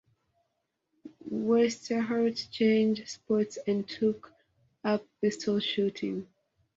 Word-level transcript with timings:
Westerhout 1.29 2.47
changed 2.49 3.07
sports 3.07 3.59
and 3.67 3.87
took 3.87 4.33
up 4.83 5.05
pistol 5.21 5.59
shooting. 5.59 6.27